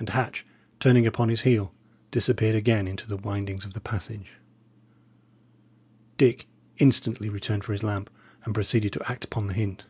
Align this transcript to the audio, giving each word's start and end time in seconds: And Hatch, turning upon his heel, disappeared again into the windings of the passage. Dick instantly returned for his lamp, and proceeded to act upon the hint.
And 0.00 0.08
Hatch, 0.08 0.44
turning 0.80 1.06
upon 1.06 1.28
his 1.28 1.42
heel, 1.42 1.72
disappeared 2.10 2.56
again 2.56 2.88
into 2.88 3.06
the 3.06 3.16
windings 3.16 3.64
of 3.64 3.74
the 3.74 3.80
passage. 3.80 4.40
Dick 6.18 6.48
instantly 6.78 7.28
returned 7.28 7.62
for 7.62 7.70
his 7.70 7.84
lamp, 7.84 8.10
and 8.44 8.52
proceeded 8.54 8.92
to 8.94 9.08
act 9.08 9.22
upon 9.24 9.46
the 9.46 9.54
hint. 9.54 9.86